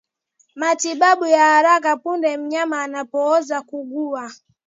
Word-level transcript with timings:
Matibabu 0.59 1.25
ya 1.35 1.43
haraka 1.53 1.97
punde 1.97 2.37
mnyama 2.37 2.81
anapoanza 2.83 3.61
kuugua 3.61 4.25